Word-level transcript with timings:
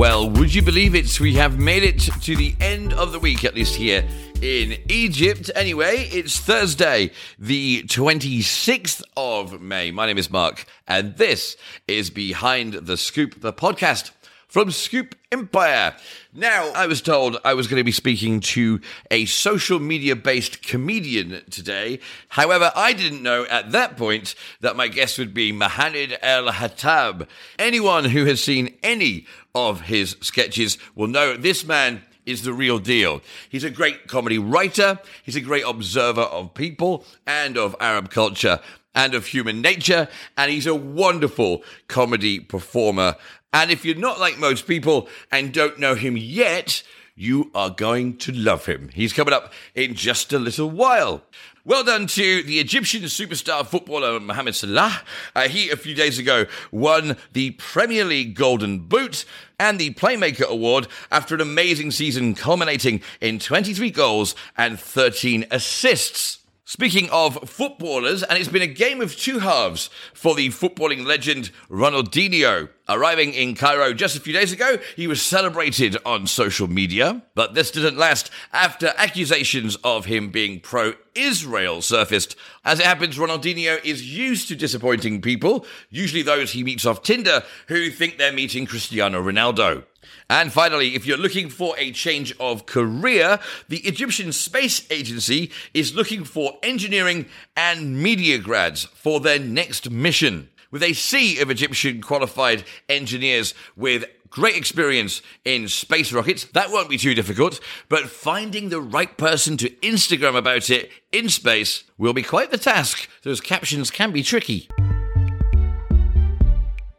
Well, 0.00 0.30
would 0.30 0.54
you 0.54 0.62
believe 0.62 0.94
it? 0.94 1.20
We 1.20 1.34
have 1.34 1.58
made 1.58 1.82
it 1.82 1.98
to 1.98 2.34
the 2.34 2.54
end 2.58 2.94
of 2.94 3.12
the 3.12 3.18
week, 3.18 3.44
at 3.44 3.54
least 3.54 3.74
here 3.74 4.02
in 4.40 4.78
Egypt. 4.88 5.50
Anyway, 5.54 6.08
it's 6.10 6.38
Thursday, 6.38 7.10
the 7.38 7.82
26th 7.82 9.02
of 9.14 9.60
May. 9.60 9.90
My 9.90 10.06
name 10.06 10.16
is 10.16 10.30
Mark, 10.30 10.64
and 10.88 11.18
this 11.18 11.54
is 11.86 12.08
Behind 12.08 12.72
the 12.72 12.96
Scoop, 12.96 13.42
the 13.42 13.52
podcast 13.52 14.12
from 14.50 14.70
Scoop 14.72 15.14
Empire. 15.30 15.94
Now, 16.34 16.70
I 16.74 16.86
was 16.86 17.00
told 17.00 17.38
I 17.44 17.54
was 17.54 17.68
going 17.68 17.78
to 17.78 17.84
be 17.84 17.92
speaking 17.92 18.40
to 18.40 18.80
a 19.10 19.24
social 19.26 19.78
media 19.78 20.16
based 20.16 20.62
comedian 20.62 21.42
today. 21.50 22.00
However, 22.28 22.72
I 22.74 22.92
didn't 22.92 23.22
know 23.22 23.46
at 23.46 23.70
that 23.70 23.96
point 23.96 24.34
that 24.60 24.76
my 24.76 24.88
guest 24.88 25.18
would 25.18 25.32
be 25.32 25.52
Mohanad 25.52 26.18
El 26.20 26.48
Hattab. 26.48 27.28
Anyone 27.60 28.06
who 28.06 28.24
has 28.26 28.42
seen 28.42 28.76
any 28.82 29.26
of 29.54 29.82
his 29.82 30.16
sketches 30.20 30.78
will 30.96 31.08
know 31.08 31.36
this 31.36 31.64
man 31.64 32.02
is 32.26 32.42
the 32.42 32.52
real 32.52 32.80
deal. 32.80 33.22
He's 33.48 33.64
a 33.64 33.70
great 33.70 34.08
comedy 34.08 34.38
writer, 34.38 34.98
he's 35.22 35.36
a 35.36 35.40
great 35.40 35.64
observer 35.64 36.22
of 36.22 36.54
people 36.54 37.04
and 37.26 37.56
of 37.56 37.76
Arab 37.80 38.10
culture 38.10 38.60
and 38.94 39.14
of 39.14 39.26
human 39.26 39.60
nature, 39.60 40.08
and 40.36 40.50
he's 40.50 40.66
a 40.66 40.74
wonderful 40.74 41.62
comedy 41.86 42.40
performer 42.40 43.14
and 43.52 43.70
if 43.70 43.84
you're 43.84 43.96
not 43.96 44.20
like 44.20 44.38
most 44.38 44.66
people 44.66 45.08
and 45.30 45.52
don't 45.52 45.78
know 45.78 45.94
him 45.94 46.16
yet, 46.16 46.82
you 47.14 47.50
are 47.54 47.70
going 47.70 48.16
to 48.16 48.32
love 48.32 48.66
him. 48.66 48.90
He's 48.94 49.12
coming 49.12 49.34
up 49.34 49.52
in 49.74 49.94
just 49.94 50.32
a 50.32 50.38
little 50.38 50.70
while. 50.70 51.22
Well 51.62 51.84
done 51.84 52.06
to 52.06 52.42
the 52.42 52.58
Egyptian 52.58 53.02
superstar 53.02 53.66
footballer 53.66 54.18
Mohamed 54.18 54.54
Salah. 54.54 55.02
Uh, 55.36 55.48
he, 55.48 55.68
a 55.68 55.76
few 55.76 55.94
days 55.94 56.18
ago, 56.18 56.46
won 56.72 57.18
the 57.34 57.50
Premier 57.52 58.04
League 58.04 58.34
Golden 58.34 58.78
Boot 58.78 59.26
and 59.58 59.78
the 59.78 59.92
Playmaker 59.92 60.48
Award 60.48 60.88
after 61.12 61.34
an 61.34 61.42
amazing 61.42 61.90
season 61.90 62.34
culminating 62.34 63.02
in 63.20 63.38
23 63.38 63.90
goals 63.90 64.34
and 64.56 64.80
13 64.80 65.44
assists. 65.50 66.39
Speaking 66.70 67.10
of 67.10 67.50
footballers, 67.50 68.22
and 68.22 68.38
it's 68.38 68.48
been 68.48 68.62
a 68.62 68.66
game 68.68 69.00
of 69.00 69.16
two 69.16 69.40
halves 69.40 69.90
for 70.14 70.36
the 70.36 70.50
footballing 70.50 71.04
legend 71.04 71.50
Ronaldinho. 71.68 72.68
Arriving 72.88 73.34
in 73.34 73.56
Cairo 73.56 73.92
just 73.92 74.16
a 74.16 74.20
few 74.20 74.32
days 74.32 74.52
ago, 74.52 74.78
he 74.94 75.08
was 75.08 75.20
celebrated 75.20 75.96
on 76.06 76.28
social 76.28 76.68
media, 76.68 77.24
but 77.34 77.54
this 77.54 77.72
didn't 77.72 77.98
last 77.98 78.30
after 78.52 78.94
accusations 78.96 79.74
of 79.82 80.04
him 80.04 80.30
being 80.30 80.60
pro 80.60 80.92
Israel 81.14 81.82
surfaced. 81.82 82.36
As 82.64 82.80
it 82.80 82.86
happens, 82.86 83.18
Ronaldinho 83.18 83.84
is 83.84 84.16
used 84.16 84.48
to 84.48 84.56
disappointing 84.56 85.20
people, 85.20 85.66
usually 85.88 86.22
those 86.22 86.52
he 86.52 86.64
meets 86.64 86.86
off 86.86 87.02
Tinder 87.02 87.42
who 87.68 87.90
think 87.90 88.18
they're 88.18 88.32
meeting 88.32 88.66
Cristiano 88.66 89.22
Ronaldo. 89.22 89.84
And 90.28 90.52
finally, 90.52 90.94
if 90.94 91.06
you're 91.06 91.18
looking 91.18 91.48
for 91.48 91.74
a 91.76 91.90
change 91.90 92.34
of 92.38 92.66
career, 92.66 93.40
the 93.68 93.78
Egyptian 93.78 94.32
Space 94.32 94.88
Agency 94.90 95.50
is 95.74 95.94
looking 95.94 96.24
for 96.24 96.58
engineering 96.62 97.26
and 97.56 98.00
media 98.00 98.38
grads 98.38 98.84
for 98.84 99.20
their 99.20 99.38
next 99.40 99.90
mission. 99.90 100.48
With 100.70 100.84
a 100.84 100.92
sea 100.92 101.40
of 101.40 101.50
Egyptian 101.50 102.00
qualified 102.00 102.62
engineers 102.88 103.54
with 103.74 104.04
great 104.30 104.56
experience 104.56 105.22
in 105.44 105.68
space 105.68 106.12
rockets. 106.12 106.44
That 106.54 106.70
won't 106.70 106.88
be 106.88 106.96
too 106.96 107.14
difficult, 107.14 107.60
but 107.88 108.08
finding 108.08 108.68
the 108.68 108.80
right 108.80 109.16
person 109.16 109.56
to 109.58 109.70
Instagram 109.80 110.36
about 110.36 110.70
it 110.70 110.90
in 111.12 111.28
space 111.28 111.84
will 111.98 112.12
be 112.12 112.22
quite 112.22 112.50
the 112.50 112.58
task. 112.58 113.08
Those 113.22 113.40
captions 113.40 113.90
can 113.90 114.12
be 114.12 114.22
tricky. 114.22 114.68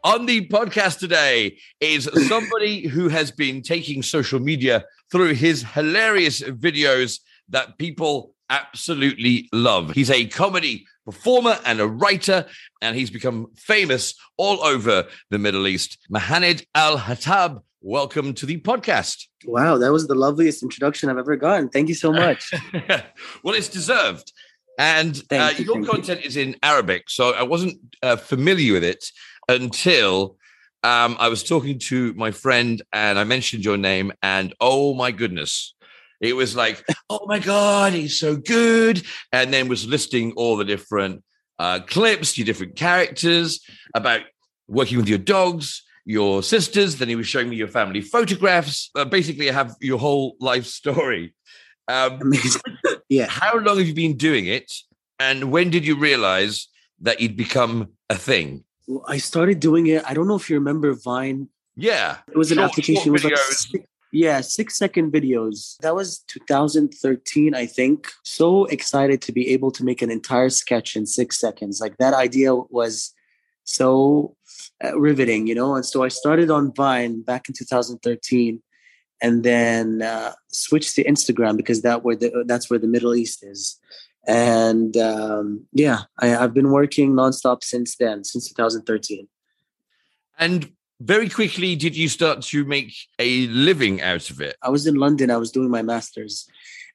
On 0.04 0.26
the 0.26 0.48
podcast 0.48 0.98
today 0.98 1.56
is 1.80 2.10
somebody 2.26 2.88
who 2.88 3.08
has 3.08 3.30
been 3.30 3.62
taking 3.62 4.02
social 4.02 4.40
media 4.40 4.84
through 5.12 5.34
his 5.34 5.62
hilarious 5.62 6.42
videos 6.42 7.20
that 7.48 7.78
people 7.78 8.34
absolutely 8.52 9.48
love. 9.52 9.92
He's 9.92 10.10
a 10.10 10.26
comedy 10.26 10.86
performer 11.06 11.58
and 11.64 11.80
a 11.80 11.88
writer, 11.88 12.46
and 12.82 12.94
he's 12.94 13.10
become 13.10 13.46
famous 13.56 14.14
all 14.36 14.62
over 14.62 15.06
the 15.30 15.38
Middle 15.38 15.66
East. 15.66 15.98
Mohanad 16.12 16.64
Al 16.74 16.98
Hattab, 16.98 17.62
welcome 17.80 18.34
to 18.34 18.44
the 18.44 18.60
podcast. 18.60 19.26
Wow, 19.46 19.78
that 19.78 19.90
was 19.90 20.06
the 20.06 20.14
loveliest 20.14 20.62
introduction 20.62 21.08
I've 21.08 21.16
ever 21.16 21.34
gotten. 21.34 21.70
Thank 21.70 21.88
you 21.88 21.94
so 21.94 22.12
much. 22.12 22.52
well, 23.42 23.54
it's 23.54 23.68
deserved. 23.68 24.32
And 24.78 25.20
uh, 25.30 25.52
you, 25.56 25.64
your 25.64 25.84
content 25.84 26.20
you. 26.20 26.28
is 26.28 26.36
in 26.36 26.56
Arabic, 26.62 27.08
so 27.08 27.32
I 27.32 27.42
wasn't 27.44 27.78
uh, 28.02 28.16
familiar 28.16 28.74
with 28.74 28.84
it 28.84 29.04
until 29.48 30.36
um, 30.84 31.16
I 31.18 31.28
was 31.28 31.42
talking 31.42 31.78
to 31.80 32.12
my 32.14 32.30
friend 32.30 32.82
and 32.92 33.18
I 33.18 33.24
mentioned 33.24 33.64
your 33.64 33.78
name, 33.78 34.12
and 34.22 34.52
oh 34.60 34.94
my 34.94 35.10
goodness, 35.10 35.74
it 36.22 36.34
was 36.34 36.54
like, 36.54 36.82
oh 37.10 37.26
my 37.26 37.40
God, 37.40 37.92
he's 37.92 38.18
so 38.18 38.36
good. 38.36 39.02
And 39.32 39.52
then 39.52 39.68
was 39.68 39.86
listing 39.86 40.32
all 40.36 40.56
the 40.56 40.64
different 40.64 41.22
uh, 41.58 41.80
clips, 41.80 42.38
your 42.38 42.46
different 42.46 42.76
characters 42.76 43.60
about 43.94 44.22
working 44.68 44.98
with 44.98 45.08
your 45.08 45.18
dogs, 45.18 45.82
your 46.04 46.42
sisters. 46.42 46.96
Then 46.96 47.08
he 47.08 47.16
was 47.16 47.26
showing 47.26 47.48
me 47.48 47.56
your 47.56 47.68
family 47.68 48.00
photographs. 48.00 48.90
Uh, 48.94 49.04
basically, 49.04 49.50
I 49.50 49.52
have 49.52 49.74
your 49.80 49.98
whole 49.98 50.36
life 50.40 50.66
story. 50.66 51.34
Um, 51.88 52.20
Amazing. 52.22 52.62
yeah. 53.08 53.26
How 53.28 53.58
long 53.58 53.78
have 53.78 53.88
you 53.88 53.94
been 53.94 54.16
doing 54.16 54.46
it? 54.46 54.72
And 55.18 55.50
when 55.50 55.70
did 55.70 55.84
you 55.84 55.98
realize 55.98 56.68
that 57.00 57.20
you'd 57.20 57.36
become 57.36 57.90
a 58.08 58.14
thing? 58.14 58.64
Well, 58.86 59.04
I 59.08 59.18
started 59.18 59.58
doing 59.58 59.88
it. 59.88 60.04
I 60.06 60.14
don't 60.14 60.28
know 60.28 60.36
if 60.36 60.48
you 60.48 60.56
remember 60.56 60.94
Vine. 60.94 61.48
Yeah. 61.74 62.18
It 62.28 62.36
was 62.36 62.52
an 62.52 62.58
short, 62.58 62.70
application. 62.70 63.14
Short 63.14 63.24
it 63.24 63.30
was 63.32 63.68
like 63.72 63.86
yeah, 64.12 64.42
six 64.42 64.76
second 64.76 65.10
videos. 65.10 65.78
That 65.78 65.94
was 65.94 66.18
2013, 66.28 67.54
I 67.54 67.64
think. 67.64 68.08
So 68.24 68.66
excited 68.66 69.22
to 69.22 69.32
be 69.32 69.48
able 69.48 69.70
to 69.72 69.84
make 69.84 70.02
an 70.02 70.10
entire 70.10 70.50
sketch 70.50 70.96
in 70.96 71.06
six 71.06 71.40
seconds. 71.40 71.80
Like 71.80 71.96
that 71.96 72.12
idea 72.12 72.54
was 72.54 73.14
so 73.64 74.36
uh, 74.84 74.98
riveting, 74.98 75.46
you 75.46 75.54
know? 75.54 75.74
And 75.74 75.86
so 75.86 76.02
I 76.02 76.08
started 76.08 76.50
on 76.50 76.74
Vine 76.74 77.22
back 77.22 77.48
in 77.48 77.54
2013 77.54 78.62
and 79.22 79.44
then 79.44 80.02
uh, 80.02 80.32
switched 80.48 80.94
to 80.96 81.04
Instagram 81.04 81.56
because 81.56 81.80
that 81.80 82.04
where 82.04 82.16
the, 82.16 82.44
that's 82.46 82.68
where 82.68 82.78
the 82.78 82.86
Middle 82.88 83.14
East 83.14 83.42
is. 83.42 83.80
And 84.28 84.94
um, 84.98 85.66
yeah, 85.72 86.00
I, 86.20 86.36
I've 86.36 86.52
been 86.52 86.70
working 86.70 87.12
nonstop 87.12 87.64
since 87.64 87.96
then, 87.96 88.24
since 88.24 88.48
2013. 88.48 89.26
And 90.38 90.70
very 91.02 91.28
quickly 91.28 91.76
did 91.76 91.96
you 91.96 92.08
start 92.08 92.42
to 92.42 92.64
make 92.64 92.94
a 93.18 93.46
living 93.48 94.00
out 94.00 94.30
of 94.30 94.40
it? 94.40 94.56
I 94.62 94.70
was 94.70 94.86
in 94.86 94.94
London, 94.94 95.30
I 95.30 95.36
was 95.36 95.50
doing 95.50 95.70
my 95.70 95.82
master's. 95.82 96.48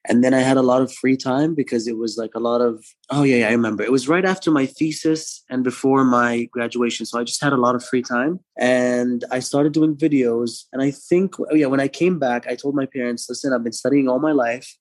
And 0.08 0.24
then 0.24 0.32
I 0.32 0.40
had 0.40 0.56
a 0.56 0.62
lot 0.62 0.80
of 0.80 0.92
free 0.92 1.16
time 1.16 1.54
because 1.54 1.86
it 1.86 1.98
was 1.98 2.16
like 2.16 2.34
a 2.34 2.40
lot 2.40 2.60
of, 2.60 2.84
oh, 3.10 3.24
yeah, 3.24 3.38
yeah, 3.38 3.48
I 3.48 3.52
remember. 3.52 3.82
It 3.82 3.92
was 3.92 4.08
right 4.08 4.24
after 4.24 4.50
my 4.50 4.64
thesis 4.64 5.44
and 5.50 5.64
before 5.64 6.04
my 6.04 6.44
graduation. 6.52 7.04
So 7.04 7.18
I 7.18 7.24
just 7.24 7.42
had 7.42 7.52
a 7.52 7.58
lot 7.58 7.74
of 7.74 7.84
free 7.84 8.02
time. 8.02 8.40
And 8.56 9.24
I 9.30 9.40
started 9.40 9.72
doing 9.72 9.96
videos. 9.96 10.64
And 10.72 10.80
I 10.80 10.92
think, 10.92 11.38
oh, 11.38 11.54
yeah, 11.54 11.66
when 11.66 11.80
I 11.80 11.88
came 11.88 12.18
back, 12.18 12.46
I 12.46 12.54
told 12.54 12.74
my 12.74 12.86
parents, 12.86 13.26
listen, 13.28 13.52
I've 13.52 13.64
been 13.64 13.72
studying 13.72 14.08
all 14.08 14.20
my 14.20 14.32
life. 14.32 14.76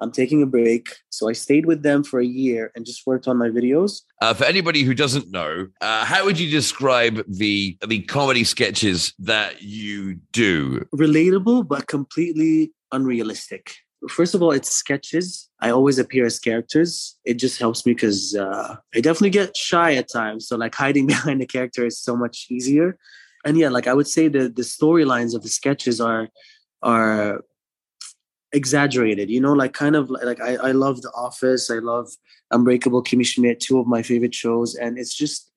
I'm 0.00 0.12
taking 0.12 0.42
a 0.42 0.46
break. 0.46 0.88
So 1.10 1.28
I 1.28 1.32
stayed 1.32 1.66
with 1.66 1.82
them 1.82 2.04
for 2.04 2.20
a 2.20 2.24
year 2.24 2.70
and 2.74 2.86
just 2.86 3.06
worked 3.06 3.28
on 3.28 3.36
my 3.36 3.48
videos. 3.48 4.02
Uh, 4.20 4.34
for 4.34 4.44
anybody 4.44 4.82
who 4.82 4.94
doesn't 4.94 5.30
know, 5.30 5.68
uh, 5.80 6.04
how 6.04 6.24
would 6.24 6.38
you 6.38 6.50
describe 6.50 7.24
the 7.28 7.76
the 7.86 8.02
comedy 8.02 8.44
sketches 8.44 9.14
that 9.18 9.62
you 9.62 10.16
do? 10.32 10.86
Relatable, 10.94 11.66
but 11.68 11.86
completely 11.86 12.72
unrealistic. 12.92 13.74
First 14.08 14.34
of 14.34 14.42
all, 14.42 14.52
it's 14.52 14.70
sketches. 14.70 15.50
I 15.60 15.70
always 15.70 15.98
appear 15.98 16.24
as 16.24 16.38
characters. 16.38 17.18
It 17.24 17.34
just 17.34 17.58
helps 17.58 17.84
me 17.84 17.94
because 17.94 18.36
uh, 18.36 18.76
I 18.94 19.00
definitely 19.00 19.30
get 19.30 19.56
shy 19.56 19.94
at 19.94 20.08
times. 20.08 20.46
So 20.46 20.56
like 20.56 20.74
hiding 20.74 21.06
behind 21.14 21.40
the 21.40 21.46
character 21.46 21.84
is 21.84 21.98
so 21.98 22.16
much 22.16 22.46
easier. 22.48 22.96
And 23.44 23.58
yeah, 23.58 23.68
like 23.68 23.86
I 23.86 23.94
would 23.94 24.06
say 24.06 24.28
the 24.28 24.48
the 24.48 24.62
storylines 24.62 25.34
of 25.34 25.42
the 25.42 25.48
sketches 25.48 26.00
are 26.00 26.28
are 26.82 27.42
exaggerated 28.52 29.28
you 29.28 29.40
know 29.40 29.52
like 29.52 29.74
kind 29.74 29.94
of 29.94 30.08
like 30.08 30.40
i, 30.40 30.54
I 30.54 30.72
love 30.72 31.02
the 31.02 31.10
office 31.10 31.70
i 31.70 31.78
love 31.78 32.08
unbreakable 32.50 33.02
kimmy 33.02 33.26
schmidt 33.26 33.60
two 33.60 33.78
of 33.78 33.86
my 33.86 34.02
favorite 34.02 34.34
shows 34.34 34.74
and 34.74 34.98
it's 34.98 35.14
just 35.14 35.50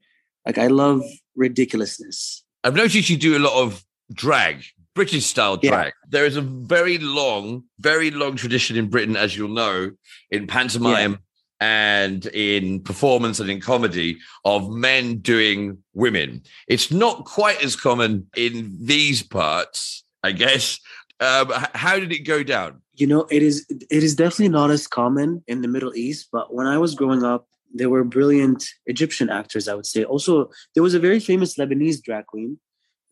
like 0.45 0.57
i 0.57 0.67
love 0.67 1.01
ridiculousness 1.35 2.43
i've 2.63 2.75
noticed 2.75 3.09
you 3.09 3.17
do 3.17 3.37
a 3.37 3.39
lot 3.39 3.61
of 3.61 3.83
drag 4.13 4.65
british 4.93 5.25
style 5.25 5.55
drag 5.55 5.85
yeah. 5.85 5.91
there 6.09 6.25
is 6.25 6.35
a 6.35 6.41
very 6.41 6.97
long 6.97 7.63
very 7.79 8.11
long 8.11 8.35
tradition 8.35 8.75
in 8.75 8.89
britain 8.89 9.15
as 9.15 9.37
you'll 9.37 9.47
know 9.47 9.91
in 10.29 10.45
pantomime 10.45 11.11
yeah. 11.11 12.07
and 12.09 12.25
in 12.27 12.81
performance 12.81 13.39
and 13.39 13.49
in 13.49 13.61
comedy 13.61 14.17
of 14.43 14.69
men 14.69 15.19
doing 15.19 15.77
women 15.93 16.41
it's 16.67 16.91
not 16.91 17.23
quite 17.23 17.63
as 17.63 17.77
common 17.77 18.27
in 18.35 18.77
these 18.81 19.23
parts 19.23 20.03
i 20.23 20.31
guess 20.33 20.77
um, 21.21 21.51
how 21.73 21.97
did 21.99 22.11
it 22.11 22.19
go 22.19 22.43
down? 22.43 22.81
You 22.93 23.07
know, 23.07 23.27
it 23.29 23.41
is 23.41 23.65
it 23.69 24.03
is 24.03 24.15
definitely 24.15 24.49
not 24.49 24.71
as 24.71 24.87
common 24.87 25.43
in 25.47 25.61
the 25.61 25.67
Middle 25.67 25.95
East. 25.95 26.29
But 26.31 26.53
when 26.53 26.67
I 26.67 26.77
was 26.77 26.95
growing 26.95 27.23
up, 27.23 27.47
there 27.73 27.89
were 27.89 28.03
brilliant 28.03 28.65
Egyptian 28.85 29.29
actors. 29.29 29.67
I 29.67 29.75
would 29.75 29.85
say. 29.85 30.03
Also, 30.03 30.49
there 30.73 30.83
was 30.83 30.93
a 30.93 30.99
very 30.99 31.19
famous 31.19 31.57
Lebanese 31.57 32.01
drag 32.03 32.25
queen, 32.25 32.59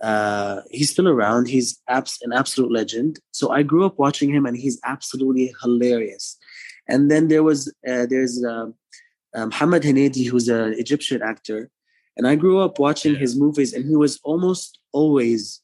uh, 0.02 0.62
he's 0.72 0.92
still 0.92 1.08
around. 1.08 1.48
He's 1.48 1.82
abs- 1.88 2.20
an 2.22 2.32
absolute 2.32 2.72
legend. 2.72 3.20
So 3.32 3.52
I 3.52 3.64
grew 3.64 3.86
up 3.86 4.00
watching 4.00 4.34
him, 4.34 4.46
and 4.46 4.58
he's 4.58 4.80
absolutely 4.86 5.54
hilarious. 5.62 6.38
And 6.88 7.12
then 7.12 7.28
there 7.28 7.44
was 7.44 7.68
uh, 7.88 8.06
there's 8.10 8.44
uh, 8.44 8.68
um, 9.36 9.52
Hamad 9.52 9.84
Hennedy, 9.84 10.24
who's 10.24 10.48
an 10.48 10.74
Egyptian 10.78 11.22
actor, 11.22 11.70
and 12.18 12.28
I 12.28 12.36
grew 12.36 12.60
up 12.60 12.80
watching 12.80 13.16
his 13.16 13.38
movies, 13.38 13.74
and 13.74 13.86
he 13.86 13.96
was 13.96 14.20
almost 14.24 14.80
always 14.92 15.62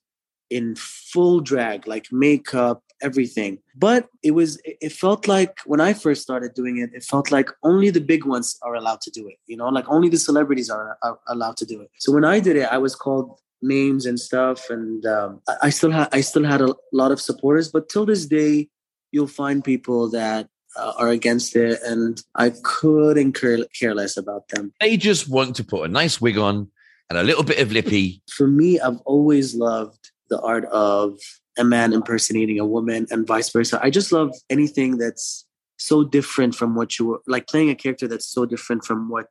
in 0.49 0.75
full 0.75 1.39
drag, 1.39 1.87
like 1.87 2.11
makeup, 2.11 2.83
everything. 3.01 3.59
But 3.75 4.07
it 4.23 4.31
was 4.31 4.59
it 4.65 4.91
felt 4.91 5.27
like 5.27 5.59
when 5.65 5.81
I 5.81 5.93
first 5.93 6.21
started 6.21 6.53
doing 6.53 6.77
it, 6.77 6.91
it 6.93 7.03
felt 7.03 7.31
like 7.31 7.49
only 7.63 7.89
the 7.89 8.01
big 8.01 8.25
ones 8.25 8.57
are 8.61 8.75
allowed 8.75 9.01
to 9.01 9.11
do 9.11 9.27
it. 9.27 9.37
You 9.47 9.57
know, 9.57 9.69
like 9.69 9.85
only 9.89 10.09
the 10.09 10.17
celebrities 10.17 10.69
are, 10.69 10.97
are 11.03 11.19
allowed 11.27 11.57
to 11.57 11.65
do 11.65 11.81
it. 11.81 11.89
So 11.99 12.11
when 12.11 12.25
I 12.25 12.39
did 12.39 12.55
it, 12.55 12.71
I 12.71 12.77
was 12.77 12.95
called 12.95 13.39
names 13.61 14.05
and 14.05 14.19
stuff, 14.19 14.69
and 14.69 15.05
um, 15.05 15.41
I, 15.47 15.55
I 15.63 15.69
still 15.69 15.91
had 15.91 16.09
I 16.11 16.21
still 16.21 16.43
had 16.43 16.61
a 16.61 16.75
lot 16.93 17.11
of 17.11 17.19
supporters. 17.19 17.69
But 17.69 17.89
till 17.89 18.05
this 18.05 18.25
day, 18.25 18.69
you'll 19.11 19.27
find 19.27 19.63
people 19.63 20.09
that 20.11 20.47
uh, 20.77 20.93
are 20.97 21.09
against 21.09 21.55
it, 21.55 21.79
and 21.83 22.21
I 22.35 22.51
couldn't 22.63 23.33
care, 23.33 23.57
care 23.79 23.95
less 23.95 24.17
about 24.17 24.49
them. 24.49 24.73
They 24.81 24.97
just 24.97 25.27
want 25.29 25.55
to 25.57 25.63
put 25.63 25.85
a 25.85 25.91
nice 25.91 26.21
wig 26.21 26.37
on 26.37 26.69
and 27.09 27.19
a 27.19 27.23
little 27.23 27.43
bit 27.43 27.59
of 27.59 27.71
lippy. 27.71 28.21
For 28.29 28.47
me, 28.47 28.79
I've 28.79 28.99
always 29.05 29.55
loved 29.55 30.11
the 30.29 30.39
art 30.41 30.65
of 30.65 31.19
a 31.57 31.63
man 31.63 31.93
impersonating 31.93 32.59
a 32.59 32.65
woman 32.65 33.07
and 33.11 33.25
vice 33.27 33.49
versa. 33.49 33.79
I 33.81 33.89
just 33.89 34.11
love 34.11 34.31
anything 34.49 34.97
that's 34.97 35.45
so 35.77 36.03
different 36.03 36.55
from 36.55 36.75
what 36.75 36.97
you 36.97 37.05
were 37.05 37.21
like 37.27 37.47
playing 37.47 37.69
a 37.69 37.75
character 37.75 38.07
that's 38.07 38.27
so 38.27 38.45
different 38.45 38.85
from 38.85 39.09
what 39.09 39.27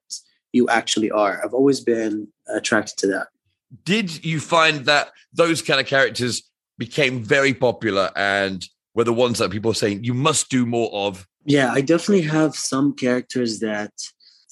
you 0.52 0.68
actually 0.68 1.10
are. 1.10 1.40
I've 1.44 1.54
always 1.54 1.80
been 1.80 2.28
attracted 2.54 2.96
to 2.98 3.06
that. 3.08 3.28
Did 3.84 4.24
you 4.24 4.40
find 4.40 4.84
that 4.86 5.10
those 5.32 5.62
kind 5.62 5.80
of 5.80 5.86
characters 5.86 6.42
became 6.78 7.22
very 7.22 7.54
popular 7.54 8.10
and 8.14 8.66
were 8.94 9.04
the 9.04 9.12
ones 9.12 9.38
that 9.38 9.50
people 9.50 9.70
are 9.72 9.74
saying 9.74 10.04
you 10.04 10.14
must 10.14 10.48
do 10.48 10.64
more 10.64 10.90
of? 10.92 11.26
Yeah, 11.44 11.72
I 11.72 11.80
definitely 11.80 12.22
have 12.22 12.54
some 12.54 12.94
characters 12.94 13.58
that 13.60 13.92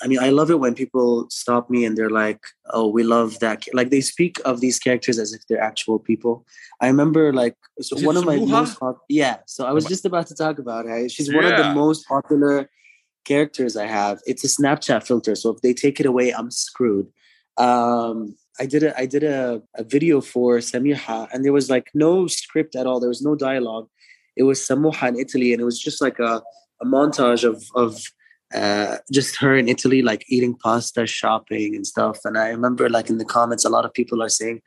I 0.03 0.09
mean, 0.09 0.19
I 0.19 0.31
love 0.31 0.51
it 0.51 0.59
when 0.59 0.75
people 0.75 1.27
stop 1.31 1.71
me 1.71 1.85
and 1.85 1.97
they're 1.97 2.11
like, 2.11 2.41
"Oh, 2.71 2.89
we 2.89 3.03
love 3.03 3.39
that." 3.41 3.65
Like 3.73 3.91
they 3.91 4.01
speak 4.01 4.37
of 4.45 4.61
these 4.61 4.79
characters 4.79 5.19
as 5.19 5.33
if 5.33 5.43
they're 5.49 5.61
actual 5.61 5.99
people. 5.99 6.47
I 6.81 6.87
remember, 6.89 7.33
like, 7.33 7.57
so 7.81 7.97
one 8.01 8.17
of 8.17 8.25
my 8.25 8.37
most 8.37 8.81
pop- 8.81 9.05
yeah. 9.09 9.39
So 9.47 9.67
I 9.67 9.73
was 9.73 9.85
just 9.85 10.05
about 10.05 10.27
to 10.29 10.35
talk 10.35 10.59
about 10.59 10.87
her. 10.87 11.09
She's 11.09 11.29
yeah. 11.29 11.37
one 11.37 11.45
of 11.45 11.59
the 11.59 11.75
most 11.75 12.07
popular 12.09 12.71
characters 13.25 13.77
I 13.77 13.87
have. 13.87 14.21
It's 14.27 14.45
a 14.45 14.49
Snapchat 14.49 15.07
filter, 15.07 15.35
so 15.35 15.51
if 15.51 15.61
they 15.61 15.75
take 15.75 16.01
it 16.01 16.07
away, 16.07 16.33
I'm 16.33 16.51
screwed. 16.51 17.09
Um, 17.57 18.37
I 18.59 18.67
did 18.67 18.83
a 18.83 18.99
I 18.99 19.07
did 19.07 19.25
a, 19.25 19.63
a 19.75 19.85
video 19.85 20.21
for 20.21 20.59
Samiha, 20.59 21.29
and 21.33 21.45
there 21.45 21.53
was 21.53 21.71
like 21.71 21.91
no 21.95 22.27
script 22.27 22.77
at 22.77 22.87
all. 22.87 23.01
There 23.01 23.09
was 23.09 23.23
no 23.23 23.35
dialogue. 23.35 23.89
It 24.37 24.45
was 24.45 24.61
Samiha 24.61 25.09
in 25.09 25.19
Italy, 25.19 25.53
and 25.53 25.61
it 25.61 25.65
was 25.65 25.81
just 25.81 26.01
like 26.01 26.19
a, 26.19 26.43
a 26.83 26.87
montage 26.87 27.45
of 27.45 27.63
of 27.75 28.03
uh, 28.55 28.99
just 29.11 29.37
her 29.37 29.57
in 29.57 29.69
Italy, 29.69 30.03
like 30.03 30.25
eating 30.29 30.57
pasta, 30.57 31.07
shopping, 31.07 31.75
and 31.75 31.87
stuff. 31.87 32.21
And 32.25 32.39
I 32.39 32.49
remember, 32.49 32.89
like 32.89 33.11
in 33.11 33.19
the 33.19 33.25
comments, 33.25 33.65
a 33.65 33.71
lot 33.71 33.85
of 33.85 33.93
people 33.93 34.23
are 34.23 34.29
saying, 34.29 34.63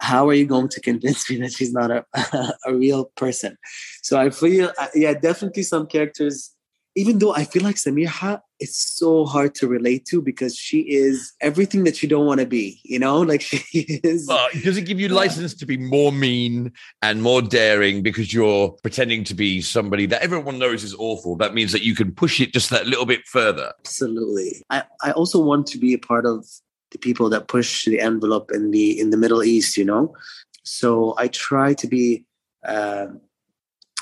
"How 0.00 0.28
are 0.28 0.34
you 0.34 0.46
going 0.46 0.68
to 0.68 0.80
convince 0.80 1.30
me 1.30 1.36
that 1.38 1.52
she's 1.52 1.72
not 1.72 1.90
a 1.90 2.04
a 2.66 2.74
real 2.74 3.06
person?" 3.16 3.56
So 4.02 4.18
I 4.18 4.30
feel, 4.30 4.72
uh, 4.78 4.88
yeah, 4.94 5.14
definitely 5.14 5.62
some 5.62 5.86
characters 5.86 6.55
even 6.96 7.18
though 7.18 7.34
I 7.34 7.44
feel 7.44 7.62
like 7.62 7.76
Samiha 7.76 8.40
is 8.58 8.74
so 8.74 9.26
hard 9.26 9.54
to 9.56 9.68
relate 9.68 10.06
to 10.06 10.22
because 10.22 10.56
she 10.56 10.80
is 10.80 11.34
everything 11.42 11.84
that 11.84 12.02
you 12.02 12.08
don't 12.08 12.24
want 12.24 12.40
to 12.40 12.46
be, 12.46 12.80
you 12.84 12.98
know, 12.98 13.20
like 13.20 13.40
she 13.42 14.00
is. 14.02 14.26
Well, 14.26 14.48
does 14.64 14.78
it 14.78 14.82
give 14.82 14.98
you 14.98 15.08
license 15.08 15.52
to 15.56 15.66
be 15.66 15.76
more 15.76 16.10
mean 16.10 16.72
and 17.02 17.22
more 17.22 17.42
daring 17.42 18.02
because 18.02 18.32
you're 18.32 18.70
pretending 18.82 19.24
to 19.24 19.34
be 19.34 19.60
somebody 19.60 20.06
that 20.06 20.22
everyone 20.22 20.58
knows 20.58 20.82
is 20.82 20.94
awful? 20.94 21.36
That 21.36 21.52
means 21.52 21.70
that 21.72 21.82
you 21.82 21.94
can 21.94 22.12
push 22.12 22.40
it 22.40 22.54
just 22.54 22.70
that 22.70 22.86
little 22.86 23.06
bit 23.06 23.26
further. 23.26 23.74
Absolutely. 23.80 24.64
I, 24.70 24.84
I 25.02 25.12
also 25.12 25.38
want 25.38 25.66
to 25.68 25.78
be 25.78 25.92
a 25.92 25.98
part 25.98 26.24
of 26.24 26.46
the 26.92 26.98
people 26.98 27.28
that 27.28 27.48
push 27.48 27.84
the 27.84 28.00
envelope 28.00 28.50
in 28.52 28.70
the 28.70 28.98
in 28.98 29.10
the 29.10 29.18
Middle 29.18 29.44
East, 29.44 29.76
you 29.76 29.84
know. 29.84 30.16
So 30.62 31.14
I 31.18 31.28
try 31.28 31.74
to 31.74 31.86
be 31.86 32.24
uh, 32.66 33.08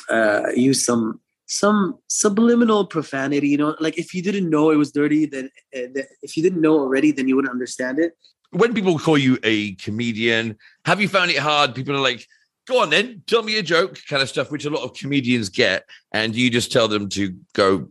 uh, 0.08 0.50
use 0.54 0.84
some 0.84 1.20
some 1.46 1.98
subliminal 2.08 2.86
profanity 2.86 3.48
you 3.48 3.56
know 3.56 3.76
like 3.78 3.98
if 3.98 4.14
you 4.14 4.22
didn't 4.22 4.48
know 4.48 4.70
it 4.70 4.76
was 4.76 4.92
dirty 4.92 5.26
then 5.26 5.50
uh, 5.76 6.02
if 6.22 6.36
you 6.36 6.42
didn't 6.42 6.60
know 6.60 6.78
already 6.78 7.12
then 7.12 7.28
you 7.28 7.36
wouldn't 7.36 7.52
understand 7.52 7.98
it. 7.98 8.12
When 8.50 8.72
people 8.72 8.98
call 8.98 9.18
you 9.18 9.38
a 9.42 9.74
comedian 9.74 10.56
have 10.84 11.00
you 11.00 11.08
found 11.08 11.30
it 11.30 11.38
hard? 11.38 11.74
People 11.74 11.96
are 11.96 12.00
like 12.00 12.26
go 12.66 12.82
on 12.82 12.90
then 12.90 13.22
tell 13.26 13.42
me 13.42 13.58
a 13.58 13.62
joke 13.62 13.98
kind 14.08 14.22
of 14.22 14.28
stuff 14.28 14.50
which 14.50 14.64
a 14.64 14.70
lot 14.70 14.84
of 14.84 14.94
comedians 14.94 15.48
get 15.48 15.84
and 16.12 16.34
you 16.34 16.50
just 16.50 16.72
tell 16.72 16.88
them 16.88 17.08
to 17.10 17.36
go 17.52 17.88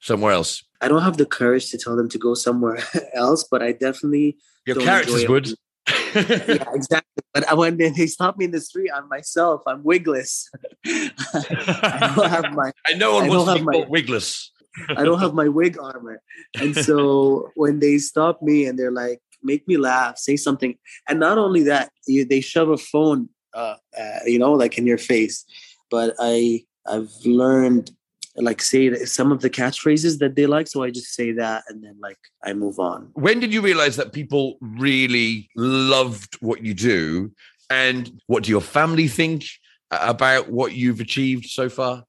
somewhere 0.00 0.32
else. 0.32 0.62
I 0.80 0.88
don't 0.88 1.02
have 1.02 1.16
the 1.16 1.26
courage 1.26 1.70
to 1.70 1.78
tell 1.78 1.96
them 1.96 2.08
to 2.10 2.18
go 2.18 2.34
somewhere 2.34 2.78
else 3.14 3.44
but 3.50 3.62
i 3.62 3.72
definitely 3.72 4.36
your 4.66 4.76
characters 4.76 5.26
would 5.26 5.54
yeah, 6.16 6.64
exactly. 6.72 7.22
But 7.34 7.56
when 7.56 7.76
they 7.76 8.06
stop 8.06 8.36
me 8.36 8.46
in 8.46 8.50
the 8.50 8.60
street, 8.60 8.90
I'm 8.94 9.08
myself. 9.08 9.62
I'm 9.66 9.82
wigless. 9.82 10.50
I 10.86 12.12
don't 12.16 12.30
have 12.30 12.52
my. 12.52 12.72
I 12.86 12.94
know 12.94 13.16
one 13.16 13.48
I 13.48 13.58
be 13.58 13.62
my, 13.62 13.84
wigless. 13.88 14.50
I 14.96 15.04
don't 15.04 15.20
have 15.20 15.34
my 15.34 15.48
wig 15.48 15.78
armor, 15.78 16.20
and 16.60 16.74
so 16.74 17.50
when 17.56 17.80
they 17.80 17.98
stop 17.98 18.42
me 18.42 18.66
and 18.66 18.78
they're 18.78 18.92
like, 18.92 19.20
"Make 19.42 19.66
me 19.68 19.76
laugh," 19.76 20.18
say 20.18 20.36
something, 20.36 20.76
and 21.08 21.20
not 21.20 21.38
only 21.38 21.62
that, 21.64 21.90
you, 22.06 22.24
they 22.24 22.40
shove 22.40 22.70
a 22.70 22.78
phone, 22.78 23.28
uh, 23.54 23.76
uh, 23.98 24.18
you 24.24 24.38
know, 24.38 24.52
like 24.52 24.78
in 24.78 24.86
your 24.86 24.98
face. 24.98 25.44
But 25.90 26.14
I, 26.18 26.64
I've 26.86 27.12
learned 27.24 27.90
like 28.36 28.62
say 28.62 28.94
some 29.04 29.32
of 29.32 29.40
the 29.40 29.50
catchphrases 29.50 30.18
that 30.18 30.36
they 30.36 30.46
like. 30.46 30.68
So 30.68 30.82
I 30.82 30.90
just 30.90 31.14
say 31.14 31.32
that 31.32 31.64
and 31.68 31.82
then 31.82 31.96
like 32.00 32.18
I 32.44 32.52
move 32.52 32.78
on. 32.78 33.10
When 33.14 33.40
did 33.40 33.52
you 33.52 33.60
realize 33.60 33.96
that 33.96 34.12
people 34.12 34.58
really 34.60 35.48
loved 35.56 36.36
what 36.40 36.62
you 36.62 36.74
do? 36.74 37.32
And 37.70 38.20
what 38.26 38.44
do 38.44 38.50
your 38.50 38.60
family 38.60 39.08
think 39.08 39.44
about 39.90 40.50
what 40.50 40.72
you've 40.72 41.00
achieved 41.00 41.46
so 41.46 41.68
far? 41.68 42.04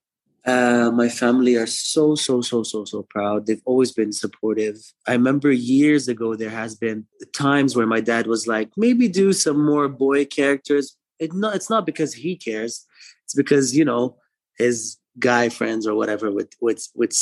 Uh, 0.46 0.90
my 0.94 1.08
family 1.08 1.56
are 1.56 1.66
so 1.66 2.14
so 2.14 2.40
so 2.40 2.62
so 2.62 2.82
so 2.84 3.02
proud 3.10 3.44
they've 3.44 3.60
always 3.66 3.92
been 3.92 4.12
supportive 4.12 4.76
i 5.06 5.12
remember 5.12 5.50
years 5.50 6.08
ago 6.08 6.34
there 6.34 6.48
has 6.48 6.74
been 6.74 7.04
times 7.34 7.76
where 7.76 7.88
my 7.88 8.00
dad 8.00 8.26
was 8.26 8.46
like 8.46 8.70
maybe 8.74 9.08
do 9.08 9.32
some 9.34 9.62
more 9.62 9.88
boy 9.88 10.24
characters 10.24 10.96
it 11.18 11.34
not, 11.34 11.54
it's 11.54 11.68
not 11.68 11.84
because 11.84 12.14
he 12.14 12.34
cares 12.34 12.86
it's 13.24 13.34
because 13.34 13.76
you 13.76 13.84
know 13.84 14.16
his 14.56 14.96
guy 15.18 15.48
friends 15.48 15.86
or 15.86 15.94
whatever 15.94 16.30
would 16.30 16.48
would 16.60 16.80
would 16.94 17.12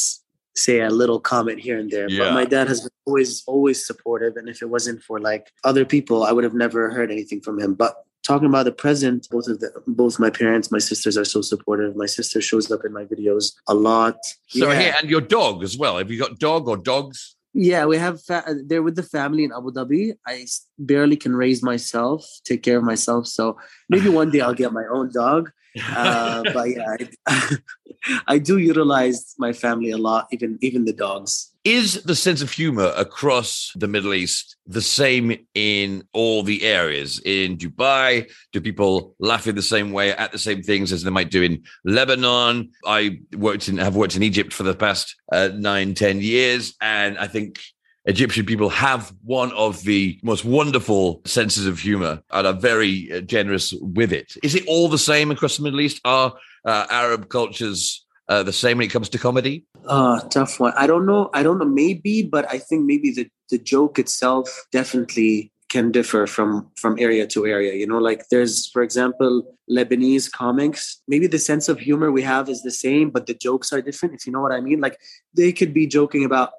say 0.55 0.81
a 0.81 0.91
little 0.91 1.21
comment 1.21 1.61
here 1.61 1.79
and 1.79 1.91
there. 1.91 2.09
Yeah. 2.09 2.25
But 2.25 2.35
my 2.35 2.45
dad 2.45 2.69
has 2.69 2.81
been 2.81 2.91
always 3.07 3.43
always 3.47 3.87
supportive, 3.87 4.37
and 4.37 4.49
if 4.49 4.63
it 4.63 4.71
wasn't 4.71 5.03
for 5.03 5.21
like 5.21 5.53
other 5.65 5.85
people, 5.85 6.25
I 6.25 6.33
would 6.33 6.45
have 6.45 6.55
never 6.55 6.91
heard 6.91 7.11
anything 7.11 7.41
from 7.41 7.61
him. 7.61 7.75
But 7.75 7.97
talking 8.27 8.49
about 8.49 8.65
the 8.65 8.73
present, 8.73 9.29
both 9.31 9.47
of 9.49 9.61
the 9.61 9.71
both 9.87 10.19
my 10.19 10.31
parents, 10.31 10.71
my 10.71 10.79
sisters 10.79 11.17
are 11.17 11.25
so 11.25 11.41
supportive. 11.41 11.97
My 11.97 12.07
sister 12.07 12.41
shows 12.41 12.71
up 12.71 12.85
in 12.85 12.93
my 12.93 13.05
videos 13.05 13.53
a 13.69 13.75
lot. 13.75 14.19
So 14.49 14.71
yeah. 14.71 14.97
and 15.01 15.11
your 15.11 15.21
dog 15.21 15.63
as 15.63 15.79
well. 15.79 15.99
Have 15.99 16.11
you 16.11 16.19
got 16.19 16.39
dog 16.39 16.69
or 16.69 16.77
dogs? 16.77 17.37
Yeah, 17.59 17.87
we 17.87 17.97
have. 17.97 18.23
Fa- 18.23 18.45
they're 18.67 18.83
with 18.83 18.97
the 18.97 19.03
family 19.03 19.45
in 19.45 19.53
Abu 19.53 19.73
Dhabi. 19.73 20.15
I 20.27 20.47
barely 20.79 21.17
can 21.17 21.35
raise 21.35 21.63
myself, 21.63 22.27
take 22.45 22.63
care 22.63 22.77
of 22.77 22.85
myself. 22.85 23.27
So 23.27 23.57
maybe 23.89 24.09
one 24.21 24.31
day 24.31 24.41
I'll 24.41 24.55
get 24.55 24.73
my 24.73 24.85
own 24.91 25.11
dog. 25.13 25.51
Uh, 25.95 26.43
but 26.55 26.71
yeah, 26.71 26.97
I, 27.27 27.57
I, 28.27 28.39
do 28.39 28.59
utilize 28.59 29.35
my 29.39 29.53
family 29.53 29.91
a 29.91 29.99
lot, 29.99 30.29
even 30.31 30.59
even 30.61 30.85
the 30.85 30.93
dogs. 30.93 31.53
Is 31.65 32.05
the 32.05 32.15
sense 32.15 32.43
of 32.43 32.53
humor 32.53 32.93
across 32.97 33.73
the 33.75 33.89
Middle 33.89 34.15
East 34.15 34.57
the 34.67 34.81
same 34.81 35.37
in 35.55 36.05
all 36.13 36.45
the 36.45 36.63
areas? 36.63 37.21
In 37.25 37.57
Dubai, 37.57 38.31
do 38.53 38.61
people 38.61 39.17
laugh 39.19 39.49
in 39.49 39.57
the 39.57 39.63
same 39.63 39.91
way 39.93 40.13
at 40.13 40.31
the 40.31 40.39
same 40.39 40.63
things 40.63 40.93
as 40.93 41.03
they 41.03 41.11
might 41.11 41.31
do 41.31 41.43
in 41.43 41.65
Lebanon? 41.85 42.71
I 42.87 43.19
worked 43.37 43.69
in 43.69 43.79
have 43.79 43.97
worked 43.97 44.17
in 44.17 44.23
Egypt 44.23 44.53
for 44.53 44.63
the 44.63 44.75
past 44.75 45.17
uh, 45.33 45.51
nine, 45.55 45.95
ten 45.95 46.21
years, 46.21 46.75
and 46.81 47.19
I 47.19 47.27
think 47.27 47.61
Egyptian 48.07 48.47
people 48.47 48.69
have 48.69 49.13
one 49.25 49.53
of 49.53 49.83
the 49.83 50.19
most 50.23 50.45
wonderful 50.45 51.21
senses 51.25 51.67
of 51.67 51.81
humor 51.81 52.23
and 52.31 52.47
are 52.47 52.53
very 52.53 53.13
uh, 53.13 53.21
generous 53.21 53.73
with 53.81 54.13
it. 54.13 54.35
Is 54.43 54.55
it 54.55 54.65
all 54.67 54.89
the 54.89 54.99
same 54.99 55.31
across 55.31 55.57
the 55.57 55.65
Middle 55.65 55.81
East? 55.81 56.01
Are 56.05 56.33
uh, 56.65 56.87
Arab 56.89 57.29
cultures 57.29 58.07
uh, 58.29 58.45
the 58.45 58.53
same 58.53 58.79
when 58.79 58.87
it 58.87 58.91
comes 58.93 59.09
to 59.09 59.19
comedy? 59.19 59.65
Uh, 59.87 60.21
tough 60.29 60.61
one. 60.61 60.73
I 60.77 60.87
don't 60.87 61.05
know. 61.05 61.31
I 61.35 61.43
don't 61.43 61.59
know. 61.59 61.65
Maybe, 61.65 62.23
but 62.23 62.47
I 62.51 62.59
think 62.59 62.85
maybe 62.85 63.13
the, 63.13 63.29
the 63.51 63.59
joke 63.59 63.99
itself 63.99 64.67
definitely 64.71 65.53
can 65.69 65.91
differ 65.91 66.29
from 66.29 66.71
from 66.77 66.97
area 66.97 67.27
to 67.27 67.45
area 67.45 67.75
you 67.75 67.87
know 67.87 67.99
like 67.99 68.29
there's 68.29 68.69
for 68.69 68.83
example 68.83 69.43
lebanese 69.69 70.31
comics 70.31 71.03
maybe 71.09 71.27
the 71.27 71.41
sense 71.41 71.69
of 71.69 71.81
humor 71.81 72.13
we 72.13 72.23
have 72.23 72.49
is 72.49 72.63
the 72.63 72.71
same 72.71 73.11
but 73.11 73.27
the 73.27 73.35
jokes 73.35 73.73
are 73.73 73.83
different 73.83 74.15
if 74.15 74.27
you 74.27 74.33
know 74.33 74.41
what 74.41 74.53
i 74.53 74.61
mean 74.61 74.81
like 74.81 74.97
they 75.35 75.53
could 75.53 75.75
be 75.75 75.85
joking 75.85 76.25
about 76.25 76.51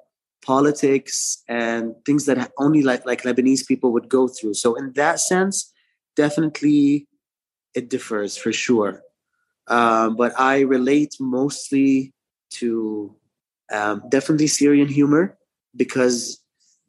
politics 0.48 1.44
and 1.50 1.94
things 2.06 2.25
that 2.25 2.51
only 2.58 2.82
like 2.82 3.06
like 3.06 3.24
Lebanese 3.24 3.68
people 3.68 3.92
would 3.92 4.10
go 4.10 4.27
through. 4.27 4.56
So 4.56 4.75
in 4.75 4.94
that 4.94 5.20
sense, 5.20 5.74
definitely 6.16 7.08
it 7.75 7.89
differs 7.89 8.38
for 8.38 8.54
sure. 8.54 9.01
Um, 9.68 10.16
but 10.16 10.32
I 10.39 10.62
relate 10.62 11.13
mostly 11.20 12.13
to 12.60 13.13
um, 13.72 14.01
definitely 14.10 14.48
Syrian 14.48 14.88
humor 14.88 15.38
because 15.75 16.42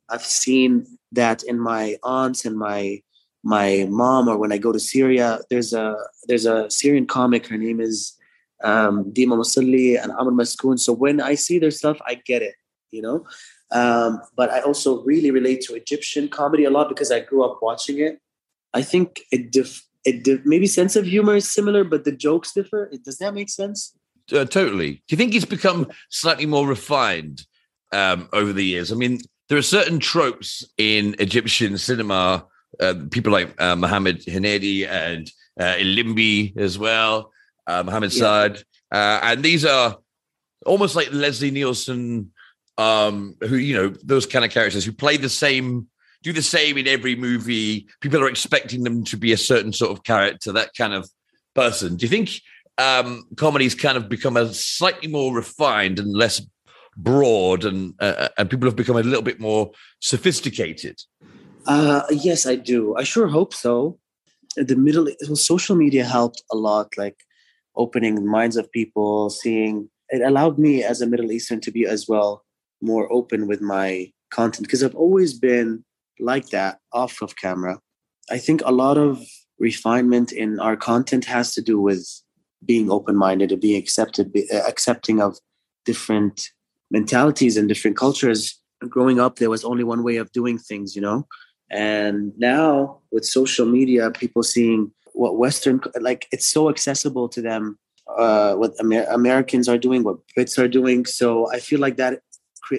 I've 0.08 0.24
seen 0.24 0.86
that 1.12 1.42
in 1.42 1.58
my 1.58 1.96
aunts 2.02 2.44
and 2.44 2.56
my 2.56 3.02
my 3.44 3.86
mom 3.88 4.28
or 4.28 4.36
when 4.36 4.52
I 4.52 4.58
go 4.58 4.72
to 4.72 4.80
Syria. 4.80 5.40
There's 5.50 5.72
a 5.72 5.96
there's 6.28 6.46
a 6.46 6.70
Syrian 6.70 7.06
comic. 7.06 7.48
Her 7.48 7.58
name 7.58 7.80
is 7.80 8.14
um, 8.62 9.12
Dima 9.12 9.34
Musalli 9.36 10.00
and 10.00 10.12
Amr 10.12 10.32
Maskoun. 10.32 10.78
So 10.78 10.92
when 10.92 11.20
I 11.20 11.34
see 11.34 11.58
their 11.58 11.70
stuff, 11.70 11.98
I 12.06 12.14
get 12.14 12.42
it, 12.42 12.54
you 12.90 13.02
know. 13.02 13.26
Um, 13.70 14.20
but 14.36 14.50
I 14.50 14.60
also 14.60 15.02
really 15.04 15.30
relate 15.30 15.60
to 15.62 15.74
Egyptian 15.74 16.28
comedy 16.28 16.64
a 16.64 16.70
lot 16.70 16.88
because 16.88 17.10
I 17.10 17.20
grew 17.20 17.44
up 17.44 17.58
watching 17.62 17.98
it. 17.98 18.20
I 18.74 18.82
think 18.82 19.20
it 19.30 19.52
diff- 19.52 19.86
it 20.04 20.46
maybe 20.46 20.66
sense 20.66 20.96
of 20.96 21.06
humor 21.06 21.36
is 21.36 21.50
similar, 21.50 21.84
but 21.84 22.04
the 22.04 22.12
jokes 22.12 22.52
differ. 22.52 22.90
Does 23.04 23.18
that 23.18 23.34
make 23.34 23.50
sense? 23.50 23.94
Uh, 24.32 24.44
totally. 24.44 24.92
Do 24.92 25.02
you 25.10 25.16
think 25.16 25.34
it's 25.34 25.44
become 25.44 25.88
slightly 26.10 26.46
more 26.46 26.66
refined 26.66 27.46
um, 27.92 28.28
over 28.32 28.52
the 28.52 28.64
years? 28.64 28.92
I 28.92 28.94
mean, 28.94 29.20
there 29.48 29.58
are 29.58 29.62
certain 29.62 29.98
tropes 29.98 30.64
in 30.76 31.16
Egyptian 31.18 31.78
cinema. 31.78 32.46
Uh, 32.80 32.94
people 33.10 33.32
like 33.32 33.60
uh, 33.60 33.74
Mohammed 33.74 34.24
Hennedy 34.26 34.86
and 34.86 35.30
uh, 35.58 35.74
El 35.78 35.86
Limby 35.96 36.56
as 36.58 36.78
well, 36.78 37.32
uh, 37.66 37.82
Mohammed 37.82 38.12
yeah. 38.14 38.20
Saad, 38.20 38.62
uh, 38.92 39.20
and 39.22 39.42
these 39.42 39.64
are 39.64 39.96
almost 40.66 40.94
like 40.94 41.12
Leslie 41.12 41.50
Nielsen, 41.50 42.30
um, 42.78 43.34
who 43.40 43.56
you 43.56 43.74
know 43.74 43.88
those 44.02 44.24
kind 44.24 44.44
of 44.44 44.50
characters 44.50 44.84
who 44.84 44.92
play 44.92 45.16
the 45.16 45.28
same, 45.28 45.88
do 46.22 46.32
the 46.32 46.42
same 46.42 46.78
in 46.78 46.86
every 46.86 47.16
movie. 47.16 47.88
People 48.00 48.22
are 48.22 48.28
expecting 48.28 48.84
them 48.84 49.04
to 49.04 49.16
be 49.16 49.32
a 49.32 49.36
certain 49.36 49.72
sort 49.72 49.90
of 49.90 50.04
character, 50.04 50.52
that 50.52 50.74
kind 50.74 50.94
of 50.94 51.10
person. 51.54 51.96
Do 51.96 52.06
you 52.06 52.10
think 52.10 52.40
um, 52.78 53.24
comedy's 53.36 53.74
kind 53.74 53.98
of 53.98 54.08
become 54.08 54.36
a 54.36 54.54
slightly 54.54 55.08
more 55.08 55.34
refined 55.34 55.98
and 55.98 56.14
less 56.14 56.40
broad, 56.96 57.64
and 57.64 57.94
uh, 58.00 58.28
and 58.38 58.48
people 58.48 58.68
have 58.68 58.76
become 58.76 58.96
a 58.96 59.02
little 59.02 59.22
bit 59.22 59.40
more 59.40 59.72
sophisticated? 60.00 61.00
Uh, 61.66 62.02
yes, 62.10 62.46
I 62.46 62.54
do. 62.54 62.96
I 62.96 63.02
sure 63.02 63.26
hope 63.26 63.52
so. 63.52 63.98
The 64.56 64.76
middle 64.76 65.08
well, 65.26 65.36
social 65.36 65.76
media 65.76 66.04
helped 66.04 66.42
a 66.50 66.56
lot, 66.56 66.96
like 66.96 67.16
opening 67.76 68.24
minds 68.26 68.56
of 68.56 68.70
people, 68.72 69.30
seeing 69.30 69.90
it 70.10 70.22
allowed 70.22 70.58
me 70.58 70.82
as 70.82 71.02
a 71.02 71.06
Middle 71.06 71.30
Eastern 71.30 71.60
to 71.60 71.70
be 71.70 71.84
as 71.84 72.08
well 72.08 72.44
more 72.80 73.10
open 73.12 73.46
with 73.46 73.60
my 73.60 74.10
content 74.30 74.66
because 74.66 74.82
I've 74.82 74.94
always 74.94 75.38
been 75.38 75.84
like 76.20 76.48
that 76.50 76.78
off 76.92 77.22
of 77.22 77.36
camera. 77.36 77.80
I 78.30 78.38
think 78.38 78.62
a 78.64 78.72
lot 78.72 78.98
of 78.98 79.22
refinement 79.58 80.32
in 80.32 80.60
our 80.60 80.76
content 80.76 81.24
has 81.24 81.54
to 81.54 81.62
do 81.62 81.80
with 81.80 82.06
being 82.64 82.90
open-minded 82.90 83.52
and 83.52 83.60
being 83.60 83.78
accepted, 83.78 84.32
be, 84.32 84.48
uh, 84.50 84.66
accepting 84.66 85.20
of 85.20 85.38
different 85.84 86.50
mentalities 86.90 87.56
and 87.56 87.68
different 87.68 87.96
cultures. 87.96 88.60
Growing 88.88 89.20
up, 89.20 89.36
there 89.36 89.50
was 89.50 89.64
only 89.64 89.84
one 89.84 90.02
way 90.02 90.16
of 90.16 90.30
doing 90.32 90.58
things, 90.58 90.94
you 90.94 91.02
know. 91.02 91.26
And 91.70 92.32
now 92.38 93.00
with 93.10 93.24
social 93.24 93.66
media, 93.66 94.10
people 94.10 94.42
seeing 94.42 94.92
what 95.14 95.36
Western 95.36 95.80
like 96.00 96.26
it's 96.32 96.46
so 96.46 96.68
accessible 96.68 97.28
to 97.30 97.42
them. 97.42 97.78
Uh, 98.16 98.54
what 98.54 98.72
Amer- 98.80 99.06
Americans 99.10 99.68
are 99.68 99.76
doing, 99.76 100.02
what 100.02 100.16
Brits 100.34 100.58
are 100.58 100.66
doing. 100.66 101.04
So 101.04 101.50
I 101.52 101.58
feel 101.58 101.78
like 101.78 101.98
that 101.98 102.20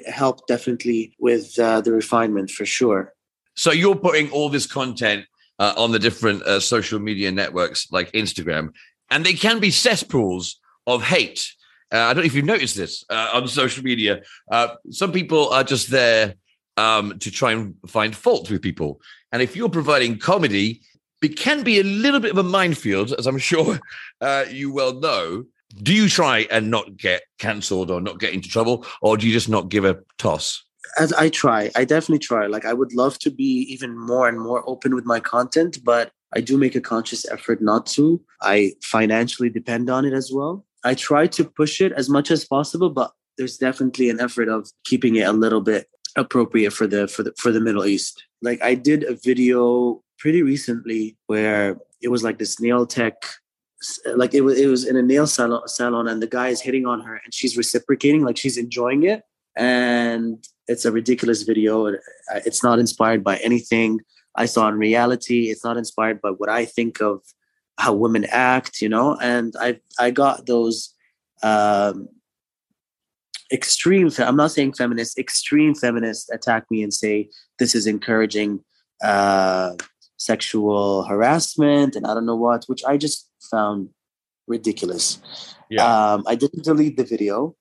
helped 0.07 0.47
definitely 0.47 1.13
with 1.19 1.57
uh, 1.59 1.81
the 1.81 1.91
refinement 1.91 2.51
for 2.51 2.65
sure. 2.65 3.13
So 3.55 3.71
you're 3.71 3.95
putting 3.95 4.31
all 4.31 4.49
this 4.49 4.65
content 4.65 5.25
uh, 5.59 5.73
on 5.75 5.91
the 5.91 5.99
different 5.99 6.41
uh, 6.43 6.59
social 6.59 6.99
media 6.99 7.31
networks 7.31 7.91
like 7.91 8.11
Instagram, 8.13 8.73
and 9.09 9.25
they 9.25 9.33
can 9.33 9.59
be 9.59 9.71
cesspools 9.71 10.59
of 10.87 11.03
hate. 11.03 11.53
Uh, 11.91 11.97
I 11.97 12.13
don't 12.13 12.23
know 12.23 12.27
if 12.27 12.35
you've 12.35 12.45
noticed 12.45 12.77
this 12.77 13.03
uh, 13.09 13.31
on 13.33 13.47
social 13.47 13.83
media. 13.83 14.21
Uh, 14.49 14.75
some 14.89 15.11
people 15.11 15.49
are 15.49 15.63
just 15.63 15.89
there 15.89 16.35
um, 16.77 17.19
to 17.19 17.31
try 17.31 17.51
and 17.51 17.75
find 17.87 18.15
fault 18.15 18.49
with 18.49 18.61
people. 18.61 19.01
And 19.31 19.41
if 19.41 19.55
you're 19.55 19.69
providing 19.69 20.17
comedy, 20.17 20.81
it 21.21 21.35
can 21.35 21.63
be 21.63 21.79
a 21.79 21.83
little 21.83 22.19
bit 22.19 22.31
of 22.31 22.37
a 22.37 22.43
minefield, 22.43 23.13
as 23.17 23.27
I'm 23.27 23.37
sure 23.51 23.79
you 24.49 24.71
well 24.71 24.93
know. 24.93 25.45
Do 25.75 25.93
you 25.93 26.09
try 26.09 26.47
and 26.51 26.71
not 26.71 26.97
get 26.97 27.23
cancelled 27.37 27.91
or 27.91 28.01
not 28.01 28.19
get 28.19 28.33
into 28.33 28.49
trouble, 28.49 28.85
or 29.01 29.17
do 29.17 29.27
you 29.27 29.33
just 29.33 29.49
not 29.49 29.69
give 29.69 29.85
a 29.85 29.99
toss? 30.17 30.63
As 30.97 31.13
I 31.13 31.29
try, 31.29 31.69
I 31.75 31.85
definitely 31.85 32.19
try. 32.19 32.47
Like 32.47 32.65
I 32.65 32.73
would 32.73 32.93
love 32.93 33.19
to 33.19 33.29
be 33.29 33.67
even 33.69 33.97
more 33.97 34.27
and 34.27 34.39
more 34.39 34.67
open 34.67 34.95
with 34.95 35.05
my 35.05 35.19
content, 35.19 35.77
but 35.83 36.11
I 36.33 36.41
do 36.41 36.57
make 36.57 36.75
a 36.75 36.81
conscious 36.81 37.29
effort 37.29 37.61
not 37.61 37.85
to. 37.87 38.21
I 38.41 38.73
financially 38.83 39.49
depend 39.49 39.89
on 39.89 40.05
it 40.05 40.13
as 40.13 40.31
well. 40.33 40.65
I 40.83 40.95
try 40.95 41.27
to 41.27 41.45
push 41.45 41.81
it 41.81 41.91
as 41.91 42.09
much 42.09 42.31
as 42.31 42.45
possible, 42.45 42.89
but 42.89 43.11
there's 43.37 43.57
definitely 43.57 44.09
an 44.09 44.19
effort 44.19 44.49
of 44.49 44.69
keeping 44.85 45.15
it 45.15 45.27
a 45.27 45.31
little 45.31 45.61
bit 45.61 45.87
appropriate 46.15 46.71
for 46.71 46.87
the 46.87 47.07
for 47.07 47.23
the 47.23 47.33
for 47.37 47.51
the 47.51 47.61
Middle 47.61 47.85
East. 47.85 48.23
Like 48.41 48.61
I 48.63 48.75
did 48.75 49.03
a 49.03 49.15
video 49.15 50.01
pretty 50.17 50.41
recently 50.41 51.17
where 51.27 51.77
it 52.01 52.09
was 52.09 52.23
like 52.23 52.39
this 52.39 52.59
nail 52.59 52.85
tech 52.85 53.13
like 54.15 54.33
it 54.33 54.41
was 54.41 54.59
it 54.59 54.67
was 54.67 54.85
in 54.85 54.95
a 54.97 55.01
nail 55.01 55.25
salon, 55.25 55.67
salon 55.67 56.07
and 56.07 56.21
the 56.21 56.27
guy 56.27 56.49
is 56.49 56.61
hitting 56.61 56.85
on 56.85 57.01
her 57.01 57.21
and 57.23 57.33
she's 57.33 57.55
reciprocating 57.55 58.23
like 58.23 58.37
she's 58.37 58.57
enjoying 58.57 59.03
it 59.03 59.23
and 59.55 60.45
it's 60.67 60.85
a 60.85 60.91
ridiculous 60.91 61.43
video 61.43 61.95
it's 62.45 62.61
not 62.61 62.77
inspired 62.77 63.23
by 63.23 63.37
anything 63.37 63.99
I 64.35 64.45
saw 64.45 64.67
in 64.67 64.75
reality. 64.75 65.49
It's 65.49 65.63
not 65.63 65.77
inspired 65.77 66.21
by 66.21 66.29
what 66.29 66.49
I 66.49 66.65
think 66.65 67.01
of 67.01 67.21
how 67.77 67.93
women 67.93 68.25
act, 68.29 68.81
you 68.81 68.89
know. 68.89 69.17
And 69.21 69.53
I 69.59 69.79
I 69.99 70.11
got 70.11 70.45
those 70.45 70.95
um, 71.43 72.07
extreme. 73.51 74.09
I'm 74.17 74.37
not 74.37 74.51
saying 74.51 74.73
feminists. 74.73 75.17
Extreme 75.17 75.75
feminists 75.75 76.29
attack 76.29 76.65
me 76.71 76.83
and 76.83 76.93
say 76.93 77.29
this 77.57 77.75
is 77.75 77.87
encouraging 77.87 78.63
uh, 79.03 79.73
sexual 80.17 81.03
harassment 81.03 81.95
and 81.95 82.05
I 82.05 82.13
don't 82.13 82.25
know 82.25 82.35
what, 82.35 82.65
which 82.65 82.83
I 82.85 82.97
just 82.97 83.28
found 83.49 83.89
ridiculous. 84.47 85.19
Yeah. 85.69 85.85
Um, 85.85 86.23
I 86.27 86.35
didn't 86.35 86.63
delete 86.63 86.97
the 86.97 87.03
video, 87.03 87.55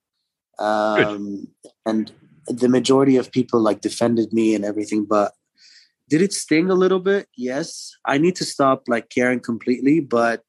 um, 0.58 1.48
and 1.84 2.10
the 2.46 2.68
majority 2.68 3.16
of 3.16 3.30
people 3.30 3.60
like 3.60 3.80
defended 3.80 4.32
me 4.32 4.54
and 4.54 4.64
everything, 4.64 5.04
but 5.04 5.32
did 6.08 6.22
it 6.22 6.32
sting 6.32 6.70
a 6.70 6.74
little 6.74 7.00
bit? 7.00 7.28
Yes. 7.36 7.92
I 8.04 8.18
need 8.18 8.36
to 8.36 8.44
stop 8.44 8.84
like 8.88 9.10
caring 9.10 9.40
completely, 9.40 10.00
but 10.00 10.42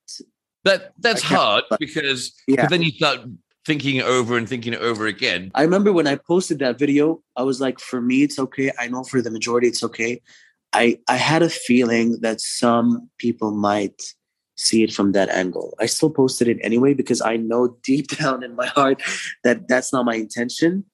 that 0.64 0.94
that's 1.00 1.22
hard 1.22 1.64
because 1.80 2.34
yeah. 2.48 2.68
then 2.68 2.82
you 2.82 2.92
start 2.92 3.20
thinking 3.66 3.98
it 3.98 4.06
over 4.06 4.38
and 4.38 4.48
thinking 4.48 4.74
it 4.74 4.82
over 4.82 5.06
again. 5.06 5.52
I 5.54 5.64
remember 5.64 5.92
when 5.94 6.08
I 6.08 6.16
posted 6.16 6.60
that 6.60 6.80
video, 6.80 7.22
I 7.36 7.44
was 7.44 7.62
like, 7.62 7.80
for 7.80 8.02
me, 8.02 8.24
it's 8.24 8.40
okay. 8.40 8.72
I 8.80 8.88
know 8.88 9.04
for 9.04 9.22
the 9.22 9.32
majority, 9.32 9.68
it's 9.68 9.84
okay. 9.84 10.22
I 10.74 11.00
I 11.08 11.16
had 11.16 11.42
a 11.42 11.50
feeling 11.50 12.20
that 12.22 12.42
some 12.42 13.10
people 13.18 13.52
might 13.52 14.02
see 14.60 14.84
it 14.84 14.94
from 14.94 15.14
that 15.14 15.30
angle. 15.30 15.74
I 15.80 15.86
still 15.86 16.10
posted 16.10 16.48
it 16.48 16.58
anyway 16.62 16.94
because 16.94 17.22
I 17.22 17.38
know 17.38 17.78
deep 17.84 18.08
down 18.18 18.44
in 18.44 18.56
my 18.56 18.68
heart 18.68 19.02
that 19.44 19.68
that's 19.68 19.94
not 19.94 20.06
my 20.06 20.16
intention. 20.16 20.86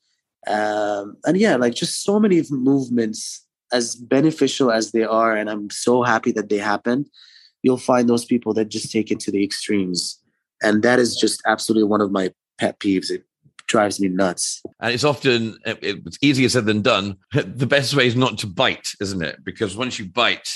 Um, 0.48 1.18
and 1.26 1.38
yeah, 1.38 1.56
like 1.56 1.74
just 1.74 2.04
so 2.04 2.20
many 2.20 2.44
movements 2.50 3.44
as 3.74 3.96
beneficial 3.96 4.72
as 4.72 4.92
they 4.92 5.04
are, 5.04 5.36
and 5.36 5.50
I'm 5.50 5.70
so 5.72 6.04
happy 6.04 6.32
that 6.34 6.50
they 6.50 6.58
happen, 6.58 7.06
you'll 7.64 7.78
find 7.78 8.08
those 8.08 8.24
people 8.24 8.54
that 8.54 8.70
just 8.70 8.92
take 8.92 9.10
it 9.10 9.20
to 9.22 9.32
the 9.32 9.44
extremes. 9.44 10.22
And 10.62 10.84
that 10.84 11.00
is 11.00 11.16
just 11.16 11.42
absolutely 11.48 11.90
one 11.90 12.00
of 12.00 12.12
my 12.12 12.32
pet 12.60 12.80
peeves. 12.80 13.10
It 13.10 13.24
drives 13.68 14.00
me 14.00 14.08
nuts. 14.08 14.62
And 14.80 14.94
it's 14.94 15.04
often 15.04 15.58
it's 15.66 16.20
easier 16.22 16.48
said 16.50 16.68
than 16.68 16.84
done. 16.84 17.18
The 17.34 17.66
best 17.66 17.96
way 17.96 18.06
is 18.06 18.16
not 18.16 18.38
to 18.40 18.48
bite, 18.48 18.92
isn't 19.02 19.24
it? 19.24 19.44
Because 19.44 19.76
once 19.76 19.98
you 19.98 20.06
bite 20.06 20.50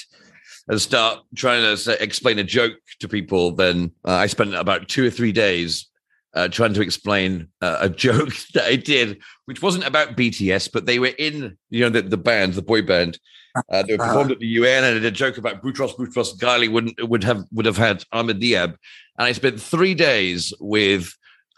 and 0.69 0.79
start 0.79 1.19
trying 1.35 1.63
to 1.63 1.75
say, 1.75 1.97
explain 1.99 2.37
a 2.37 2.43
joke 2.43 2.73
to 2.99 3.07
people, 3.07 3.51
then 3.51 3.91
uh, 4.07 4.13
I 4.13 4.27
spent 4.27 4.53
about 4.53 4.87
two 4.87 5.05
or 5.05 5.09
three 5.09 5.31
days 5.31 5.87
uh, 6.35 6.47
trying 6.47 6.75
to 6.75 6.81
explain 6.81 7.47
uh, 7.61 7.79
a 7.81 7.89
joke 8.05 8.33
that 8.53 8.65
I 8.65 8.75
did, 8.75 9.19
which 9.45 9.63
wasn't 9.63 9.87
about 9.87 10.15
BTS, 10.15 10.71
but 10.71 10.85
they 10.85 10.99
were 10.99 11.13
in, 11.17 11.57
you 11.71 11.81
know, 11.81 11.89
the, 11.89 12.03
the 12.03 12.17
band, 12.17 12.53
the 12.53 12.61
boy 12.61 12.83
band. 12.83 13.19
Uh, 13.67 13.81
they 13.81 13.97
performed 13.97 14.31
at 14.31 14.39
the 14.39 14.47
UN, 14.47 14.83
and 14.83 14.97
I 14.97 14.99
did 14.99 15.05
a 15.05 15.11
joke 15.11 15.39
about 15.39 15.63
Boutros 15.63 15.95
Boutros 15.97 16.37
Ghali 16.37 16.71
wouldn't 16.71 17.09
would 17.09 17.23
have 17.23 17.45
would 17.51 17.65
have 17.65 17.77
had 17.77 18.03
Ahmed 18.11 18.39
Diab, 18.39 18.75
and 19.17 19.27
I 19.27 19.31
spent 19.31 19.59
three 19.59 19.95
days 19.95 20.53
with 20.59 21.11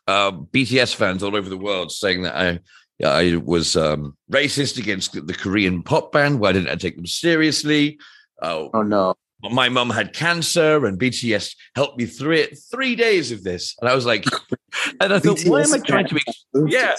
uh, 0.07 0.31
BTS 0.31 0.95
fans 0.95 1.21
all 1.21 1.35
over 1.35 1.49
the 1.49 1.57
world 1.57 1.91
saying 1.91 2.21
that 2.21 2.35
I 2.35 2.59
I 3.05 3.35
was 3.35 3.75
um, 3.75 4.15
racist 4.31 4.79
against 4.79 5.13
the 5.13 5.33
Korean 5.33 5.83
pop 5.83 6.13
band. 6.13 6.39
Why 6.39 6.53
didn't 6.53 6.69
I 6.69 6.75
take 6.75 6.95
them 6.95 7.05
seriously? 7.05 7.99
Oh 8.41 8.81
no! 8.81 9.15
my 9.49 9.69
mum 9.69 9.89
had 9.89 10.13
cancer 10.13 10.85
and 10.85 10.99
BTS 10.99 11.55
helped 11.75 11.97
me 11.97 12.05
through 12.05 12.35
it. 12.35 12.57
Three 12.69 12.95
days 12.95 13.31
of 13.31 13.43
this. 13.43 13.75
And 13.81 13.89
I 13.89 13.95
was 13.95 14.05
like, 14.05 14.25
and 15.01 15.13
I 15.13 15.19
thought, 15.19 15.37
BTS 15.37 15.49
why 15.49 15.61
am 15.61 15.73
I 15.73 15.79
trying 15.79 16.07
to, 16.07 16.15
ex- 16.15 16.45
yeah. 16.67 16.95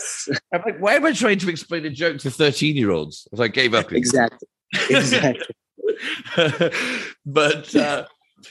I'm 0.53 0.63
like, 0.65 0.79
why 0.79 0.95
am 0.95 1.07
I 1.07 1.13
trying 1.13 1.39
to 1.39 1.49
explain 1.49 1.87
a 1.87 1.91
joke 1.91 2.19
to 2.21 2.31
13 2.31 2.77
year 2.77 2.91
olds? 2.91 3.29
So 3.35 3.43
I 3.43 3.49
gave 3.49 3.75
up. 3.75 3.93
Exactly. 3.93 4.49
Exactly. 4.91 5.55
but, 7.27 7.75
uh, 7.77 8.07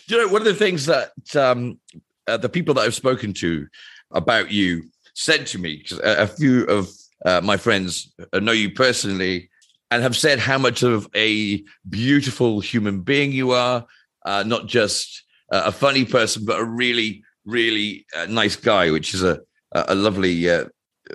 You 0.07 0.17
know, 0.17 0.27
one 0.27 0.41
of 0.41 0.47
the 0.47 0.53
things 0.53 0.85
that 0.85 1.11
um, 1.35 1.79
uh, 2.27 2.37
the 2.37 2.49
people 2.49 2.73
that 2.75 2.81
I've 2.81 2.95
spoken 2.95 3.33
to 3.35 3.67
about 4.11 4.51
you 4.51 4.83
said 5.15 5.47
to 5.47 5.59
me, 5.59 5.77
because 5.77 5.99
a, 5.99 6.23
a, 6.23 6.27
few 6.27 6.63
of 6.65 6.89
uh, 7.25 7.41
my 7.41 7.57
friends 7.57 8.13
know 8.33 8.51
you 8.53 8.71
personally 8.71 9.49
and 9.91 10.01
have 10.01 10.15
said 10.15 10.39
how 10.39 10.57
much 10.57 10.81
of 10.81 11.07
a 11.15 11.63
beautiful 11.87 12.61
human 12.61 13.01
being 13.01 13.31
you 13.31 13.51
are, 13.51 13.85
uh, 14.25 14.43
not 14.47 14.65
just 14.65 15.23
a 15.51 15.71
funny 15.71 16.05
person, 16.05 16.45
but 16.45 16.59
a 16.59 16.63
really, 16.63 17.23
really 17.45 18.05
uh, 18.15 18.25
nice 18.29 18.55
guy, 18.55 18.89
which 18.89 19.13
is 19.13 19.21
a, 19.21 19.41
a 19.73 19.93
lovely 19.93 20.49
uh, 20.49 20.65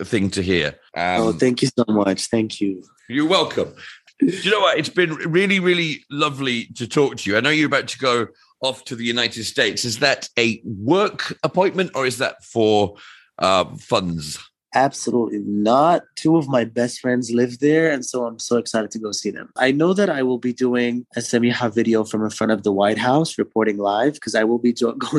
thing 0.04 0.30
to 0.30 0.42
hear. 0.42 0.74
Um, 0.94 1.22
oh, 1.22 1.32
thank 1.32 1.62
you 1.62 1.68
so 1.68 1.84
much. 1.88 2.26
Thank 2.26 2.60
you. 2.60 2.84
You're 3.08 3.28
welcome. 3.28 3.74
Do 4.20 4.26
you 4.26 4.50
know 4.50 4.60
what? 4.60 4.78
It's 4.78 4.88
been 4.90 5.14
really, 5.14 5.58
really 5.58 6.04
lovely 6.10 6.66
to 6.76 6.86
talk 6.86 7.16
to 7.18 7.30
you. 7.30 7.36
I 7.36 7.40
know 7.40 7.50
you're 7.50 7.66
about 7.66 7.88
to 7.88 7.98
go 7.98 8.28
off 8.62 8.84
to 8.84 8.96
the 8.96 9.04
United 9.04 9.44
States. 9.44 9.84
Is 9.84 9.98
that 10.00 10.28
a 10.38 10.60
work 10.64 11.36
appointment 11.42 11.92
or 11.94 12.06
is 12.06 12.18
that 12.18 12.42
for 12.44 12.96
uh, 13.38 13.64
funds? 13.76 14.38
Absolutely 14.76 15.38
not. 15.38 16.02
Two 16.16 16.36
of 16.36 16.48
my 16.48 16.66
best 16.66 17.00
friends 17.00 17.30
live 17.30 17.60
there, 17.60 17.90
and 17.90 18.04
so 18.04 18.26
I'm 18.26 18.38
so 18.38 18.58
excited 18.58 18.90
to 18.90 18.98
go 18.98 19.10
see 19.10 19.30
them. 19.30 19.50
I 19.56 19.72
know 19.72 19.94
that 19.94 20.10
I 20.10 20.22
will 20.22 20.36
be 20.36 20.52
doing 20.52 21.06
a 21.16 21.20
Samiha 21.20 21.74
video 21.74 22.04
from 22.04 22.22
in 22.22 22.28
front 22.28 22.52
of 22.52 22.62
the 22.62 22.70
White 22.72 22.98
House, 22.98 23.38
reporting 23.38 23.78
live 23.78 24.14
because 24.14 24.34
I 24.34 24.44
will 24.44 24.58
be 24.58 24.72
going 24.80 24.98
wow. 25.02 25.18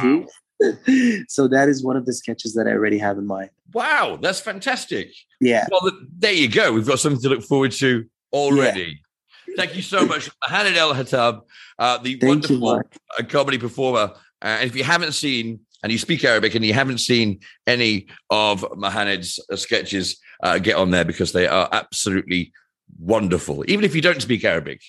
to 0.00 0.26
DC. 0.64 1.24
so 1.28 1.46
that 1.48 1.68
is 1.68 1.84
one 1.84 1.98
of 1.98 2.06
the 2.06 2.14
sketches 2.14 2.54
that 2.54 2.66
I 2.66 2.70
already 2.70 2.96
have 2.96 3.18
in 3.18 3.26
mind. 3.26 3.50
Wow, 3.74 4.18
that's 4.22 4.40
fantastic. 4.40 5.12
Yeah. 5.38 5.66
Well, 5.70 5.92
there 6.16 6.32
you 6.32 6.48
go. 6.48 6.72
We've 6.72 6.86
got 6.86 6.98
something 6.98 7.20
to 7.22 7.28
look 7.28 7.42
forward 7.42 7.72
to 7.72 8.06
already. 8.32 9.00
Yeah. 9.46 9.54
Thank 9.56 9.76
you 9.76 9.82
so 9.82 10.06
much, 10.06 10.30
Mohanad 10.40 10.76
El 10.76 10.94
Hattab, 10.94 11.42
uh, 11.78 11.98
the 11.98 12.16
Thank 12.16 12.30
wonderful 12.30 12.56
you, 12.56 12.82
uh, 13.18 13.22
comedy 13.28 13.58
performer. 13.58 14.14
Uh, 14.40 14.46
and 14.60 14.70
if 14.70 14.74
you 14.74 14.82
haven't 14.82 15.12
seen 15.12 15.60
and 15.84 15.92
you 15.92 15.98
speak 15.98 16.24
Arabic 16.24 16.54
and 16.54 16.64
you 16.64 16.72
haven't 16.72 16.96
seen 16.96 17.40
any 17.66 18.06
of 18.30 18.64
Mohanad's 18.74 19.38
uh, 19.52 19.56
sketches, 19.56 20.16
uh, 20.42 20.56
get 20.56 20.76
on 20.76 20.90
there 20.90 21.04
because 21.04 21.32
they 21.32 21.46
are 21.46 21.68
absolutely 21.72 22.54
wonderful. 22.98 23.62
Even 23.68 23.84
if 23.84 23.94
you 23.94 24.00
don't 24.00 24.22
speak 24.22 24.44
Arabic, 24.44 24.80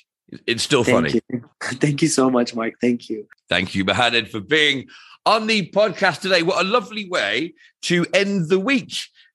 it's 0.47 0.63
still 0.63 0.85
Thank 0.85 1.09
funny. 1.09 1.21
You. 1.29 1.49
Thank 1.63 2.01
you 2.01 2.07
so 2.07 2.29
much, 2.29 2.55
Mike. 2.55 2.77
Thank 2.79 3.09
you. 3.09 3.27
Thank 3.49 3.75
you, 3.75 3.83
Mohanad, 3.83 4.29
for 4.29 4.39
being 4.39 4.87
on 5.25 5.47
the 5.47 5.69
podcast 5.71 6.21
today. 6.21 6.43
What 6.43 6.65
a 6.65 6.67
lovely 6.67 7.09
way 7.09 7.55
to 7.83 8.05
end 8.13 8.47
the 8.47 8.59
week. 8.59 8.93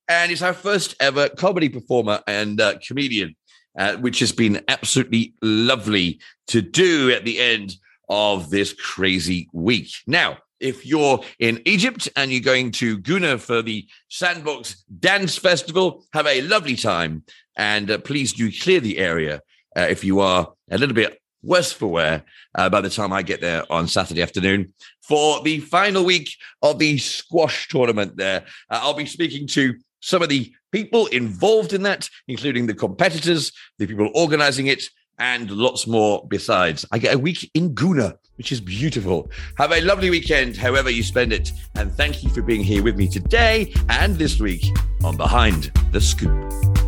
And 0.09 0.33
it's 0.33 0.43
our 0.43 0.55
first 0.55 0.95
ever 0.99 1.29
comedy 1.29 1.69
performer 1.69 2.23
and 2.27 2.59
uh, 2.59 2.79
comedian, 2.79 3.37
uh, 3.79 3.97
which 3.97 4.21
has 4.21 4.33
been 4.33 4.65
absolutely 4.69 5.35
lovely 5.43 6.21
to 6.47 6.63
do 6.63 7.11
at 7.11 7.27
the 7.27 7.39
end 7.39 7.75
of 8.09 8.49
this 8.49 8.73
crazy 8.73 9.51
week. 9.53 9.91
Now, 10.07 10.39
if 10.61 10.87
you're 10.87 11.21
in 11.39 11.61
Egypt 11.65 12.09
and 12.17 12.31
you're 12.31 12.41
going 12.41 12.71
to 12.73 12.99
Gouna 12.99 13.41
for 13.41 13.63
the 13.63 13.87
Sandbox 14.09 14.85
Dance 15.01 15.37
Festival, 15.37 16.05
have 16.13 16.27
a 16.27 16.43
lovely 16.43 16.77
time. 16.77 17.25
And 17.57 17.91
uh, 17.91 17.99
please 17.99 18.33
do 18.33 18.51
clear 18.53 18.81
the 18.81 18.99
area 18.99 19.41
uh, 19.77 19.87
if 19.89 20.05
you 20.05 20.21
are 20.21 20.53
a 20.71 20.79
little 20.79 20.95
bit 20.95 21.21
worse 21.43 21.73
for 21.73 21.89
wear 21.89 22.25
uh, 22.55 22.69
by 22.69 22.81
the 22.81 22.91
time 22.91 23.13
I 23.13 23.23
get 23.23 23.41
there 23.41 23.65
on 23.73 23.89
Saturday 23.89 24.23
afternoon 24.23 24.73
for 25.01 25.43
the 25.43 25.61
final 25.61 26.05
week 26.05 26.31
of 26.63 26.79
the 26.79 26.99
squash 26.99 27.69
tournament 27.69 28.17
there. 28.17 28.45
Uh, 28.71 28.81
I'll 28.83 28.95
be 28.95 29.07
speaking 29.07 29.47
to 29.49 29.75
some 30.01 30.23
of 30.23 30.29
the 30.29 30.53
people 30.73 31.07
involved 31.07 31.73
in 31.73 31.83
that, 31.83 32.09
including 32.29 32.67
the 32.67 32.75
competitors, 32.75 33.53
the 33.79 33.87
people 33.87 34.11
organizing 34.15 34.67
it, 34.67 34.85
and 35.21 35.51
lots 35.51 35.87
more 35.87 36.27
besides. 36.29 36.85
I 36.91 36.99
get 36.99 37.15
a 37.15 37.19
week 37.19 37.51
in 37.55 37.75
Gouna, 37.75 38.17
which 38.37 38.51
is 38.51 38.61
beautiful. 38.61 39.31
Have 39.59 39.71
a 39.73 39.81
lovely 39.83 40.11
weekend, 40.11 40.57
however 40.57 40.91
you 40.91 41.03
spend 41.03 41.33
it. 41.33 41.53
And 41.77 41.93
thank 41.93 42.25
you 42.25 42.31
for 42.31 42.43
being 42.43 42.65
here 42.65 42.83
with 42.83 42.97
me 42.97 43.07
today 43.07 43.73
and 43.89 44.17
this 44.17 44.41
week 44.41 44.65
on 45.05 45.17
Behind 45.17 45.71
the 45.93 46.01
Scoop. 46.01 46.80